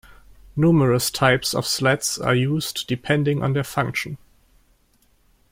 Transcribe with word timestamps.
Numerous 0.55 1.11
types 1.11 1.53
of 1.53 1.63
sleds 1.67 2.17
are 2.17 2.33
used, 2.33 2.87
depending 2.87 3.43
on 3.43 3.53
their 3.53 3.63
function. 3.63 4.17